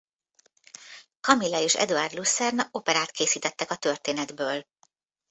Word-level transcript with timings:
Camilla 1.21 1.57
and 1.59 1.71
Eduard 1.75 2.13
Lucerna 2.13 2.67
operát 2.71 3.11
készítettek 3.11 3.71
a 3.71 3.75
történetből. 3.75 4.65